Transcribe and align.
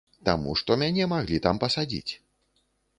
Таму 0.29 0.53
што 0.61 0.77
мяне 0.83 1.03
маглі 1.13 1.43
там 1.47 1.63
пасадзіць. 1.67 2.13